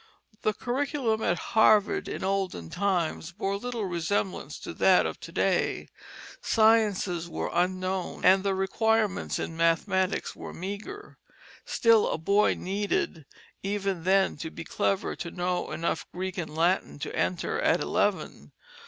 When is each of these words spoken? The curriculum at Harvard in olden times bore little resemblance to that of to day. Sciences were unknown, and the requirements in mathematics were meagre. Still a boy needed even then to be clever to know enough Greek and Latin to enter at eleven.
The 0.41 0.53
curriculum 0.53 1.21
at 1.21 1.37
Harvard 1.53 2.07
in 2.07 2.23
olden 2.23 2.71
times 2.71 3.31
bore 3.33 3.55
little 3.55 3.85
resemblance 3.85 4.57
to 4.61 4.73
that 4.73 5.05
of 5.05 5.19
to 5.19 5.31
day. 5.31 5.89
Sciences 6.41 7.29
were 7.29 7.51
unknown, 7.53 8.25
and 8.25 8.43
the 8.43 8.55
requirements 8.55 9.37
in 9.37 9.55
mathematics 9.55 10.35
were 10.35 10.55
meagre. 10.55 11.19
Still 11.65 12.09
a 12.11 12.17
boy 12.17 12.55
needed 12.55 13.27
even 13.61 14.03
then 14.03 14.37
to 14.37 14.49
be 14.49 14.63
clever 14.63 15.15
to 15.17 15.29
know 15.29 15.69
enough 15.69 16.07
Greek 16.11 16.35
and 16.39 16.55
Latin 16.55 16.97
to 16.97 17.15
enter 17.15 17.59
at 17.61 17.79
eleven. 17.79 18.53